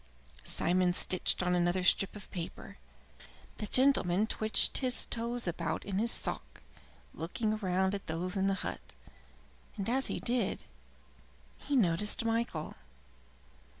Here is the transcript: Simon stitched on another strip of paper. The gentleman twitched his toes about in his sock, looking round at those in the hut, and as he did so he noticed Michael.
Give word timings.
Simon 0.43 0.93
stitched 0.93 1.43
on 1.43 1.53
another 1.53 1.83
strip 1.83 2.15
of 2.15 2.31
paper. 2.31 2.77
The 3.57 3.67
gentleman 3.67 4.25
twitched 4.25 4.79
his 4.79 5.05
toes 5.05 5.45
about 5.47 5.85
in 5.85 5.99
his 5.99 6.09
sock, 6.09 6.63
looking 7.13 7.55
round 7.57 7.93
at 7.93 8.07
those 8.07 8.35
in 8.35 8.47
the 8.47 8.55
hut, 8.65 8.95
and 9.77 9.87
as 9.87 10.07
he 10.07 10.19
did 10.19 10.61
so 10.61 10.65
he 11.59 11.75
noticed 11.75 12.25
Michael. 12.25 12.73